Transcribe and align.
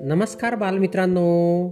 नमस्कार 0.00 0.54
बालमित्रांनो. 0.54 1.68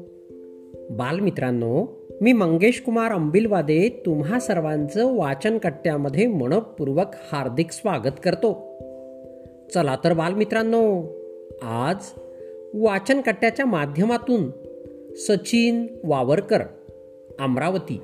बालमित्रांनो 0.90 1.86
मी 2.20 2.32
मंगेश 2.32 2.82
कुमार 2.86 3.12
अंबिलवादे 3.12 4.02
तुम्हा 4.06 4.40
सर्वांचं 4.40 5.16
वाचन 5.16 5.58
कट्ट्यामध्ये 5.58 6.26
मनपूर्वक 6.26 7.06
हार्दिक 7.32 7.70
स्वागत 7.70 8.20
करतो. 8.24 8.52
चला 9.74 9.96
तर 10.04 10.12
बालमित्रांनो 10.12 11.02
आज 11.62 11.96
वाचन 12.74 13.20
कट्ट्याच्या 13.20 13.66
माध्यमातून 13.66 14.50
सचिन 15.14 15.86
वावरकर 16.04 16.60
अमरावती 17.38 18.00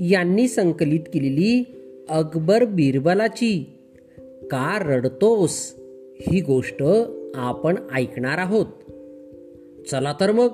यांनी 0.00 0.48
संकलित 0.48 1.00
केलेली 1.00 1.64
अकबर 2.08 2.64
बिरबलाची 2.64 3.72
का 4.50 4.78
रडतोस? 4.82 5.74
ही 6.20 6.40
गोष्ट 6.40 6.82
आपण 7.34 7.74
ऐकणार 7.94 8.38
आहोत. 8.38 8.66
चला 9.90 10.14
तर 10.20 10.32
मग 10.32 10.48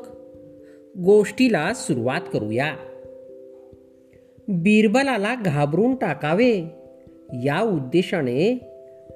गोष्टीला 1.04 1.74
सुरुवात 1.74 2.20
करूया. 2.32 2.74
बिरबलाला 4.48 5.34
घाबरून 5.34 5.94
टाकावे. 5.94 6.64
या 7.32 7.62
उद्देशाने 7.62 8.58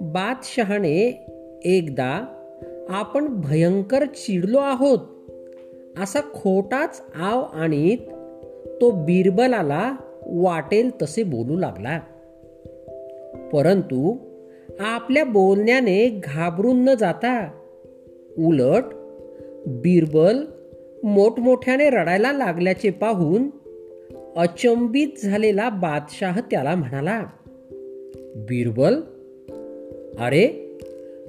बादशहाने 0.00 1.26
एकदा 1.64 2.42
आपण 2.88 3.40
भयंकर 3.40 4.04
चिडलो 4.04 4.58
आहोत. 4.58 4.98
असा 6.02 6.20
खोटाच 6.20 7.02
आव 7.14 7.40
आणीत 7.40 7.98
तो 8.80 8.90
बिरबलाला 8.90 9.96
वाटेल 10.26 10.90
तसे 11.02 11.22
बोलू 11.22 11.58
लागला. 11.58 12.00
परंतु 13.52 14.16
आपल्या 14.80 15.24
बोलण्याने 15.24 16.20
घाबरून 16.24 16.84
न 16.84 16.94
जाता 16.94 17.50
उलट 18.38 18.84
बिरबल 19.66 20.44
मोठमोठ्याने 21.02 21.90
रडायला 21.90 22.32
लागल्याचे 22.32 22.90
पाहून 22.90 23.50
अचंबित 24.36 25.24
झालेला 25.24 25.68
बादशाह 25.68 26.40
त्याला 26.40 26.74
म्हणाला 26.74 27.24
बिरबल 28.36 28.94
अरे 30.18 30.78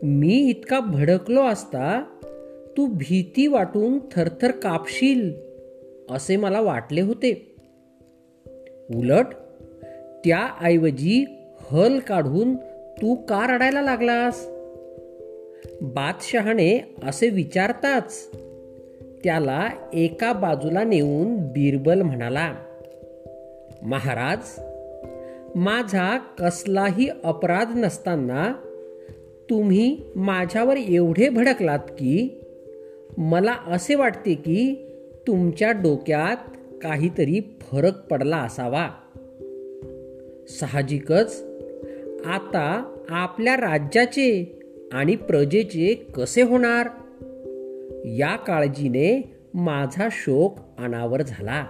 मी 0.04 0.50
इतका 0.50 0.80
भडकलो 0.80 1.42
असता 1.42 2.04
तू 2.78 2.86
भीती 2.86 3.48
वाटून 3.48 4.00
थरथर 4.00 4.52
कापशील 4.52 5.34
असे 6.10 6.36
मला 6.36 6.62
वाटले 6.62 7.02
होते. 7.02 7.56
उलट 8.96 9.26
त्याऐवजी 10.26 11.26
हल 11.72 12.00
काढून 12.00 12.56
तू 13.02 13.16
का 13.16 13.56
रडायला 13.56 13.82
लागलास? 13.82 14.48
बादशहाने 15.82 16.96
असे 17.04 17.30
विचारताच 17.30 18.28
त्याला 19.24 19.70
एका 19.94 20.34
बाजूला 20.34 20.84
नेऊन 20.84 21.38
बिरबल 21.38 22.02
म्हणाला 22.02 22.54
महाराज 23.82 24.40
माझा 25.56 26.18
कसलाही 26.18 27.10
अपराध 27.24 27.68
नसताना 27.76 28.54
तुम्ही 29.50 30.02
माझ्यावर 30.16 30.78
एवढे 30.78 31.30
भडकलात 31.30 31.80
की 31.80 32.42
मला 33.18 33.54
असे 33.68 33.96
वाटते 33.96 34.34
की 34.34 34.88
तुमच्या 35.28 35.72
डोक्यात 35.72 36.38
काहीतरी 36.84 37.58
फरक 37.62 38.08
पडला 38.12 38.38
असावा. 38.38 38.90
साहजिकच 40.50 41.44
आता 42.28 42.96
आपल्या 43.10 43.56
राज्याचे 43.56 44.60
आणि 44.94 45.16
प्रजेचे 45.16 45.94
कसे 45.94 46.42
होणार? 46.42 46.88
या 48.06 48.36
काळजीने 48.36 49.38
माझा 49.54 50.08
शोक 50.12 50.58
अनावर 50.80 51.22
झाला. 51.22 51.66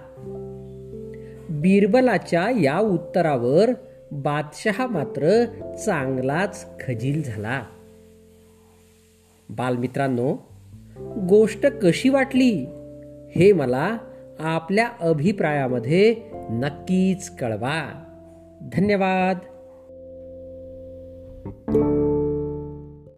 बिरबलाच्या 1.49 2.49
या 2.49 2.79
उत्तरावर 2.79 3.69
बादशहा 4.11 4.87
मात्र 4.87 5.45
चांगलाच 5.85 6.65
खजील 6.79 7.23
झाला. 7.23 7.63
बालमित्रांनो 9.49 10.35
गोष्ट 11.29 11.65
कशी 11.65 12.09
वाटली 12.09 12.65
हे 13.35 13.53
मला 13.53 13.97
आपल्या 14.39 14.89
अभिप्रायामध्ये 14.99 16.15
नक्कीच 16.33 17.29
कळवा. 17.29 18.03
धन्यवाद. 18.73 19.37